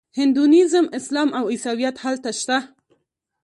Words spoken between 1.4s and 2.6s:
عیسویت هلته شته.